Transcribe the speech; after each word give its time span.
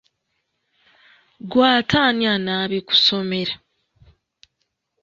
Ggwe 1.43 1.63
ate 1.77 1.97
ani 2.07 2.25
anaabikusomera? 2.35 3.53